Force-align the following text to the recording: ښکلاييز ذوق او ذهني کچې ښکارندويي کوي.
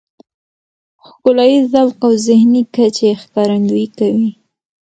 ښکلاييز 1.07 1.65
ذوق 1.73 1.97
او 2.07 2.11
ذهني 2.27 2.61
کچې 2.75 3.09
ښکارندويي 3.21 3.87
کوي. 3.97 4.29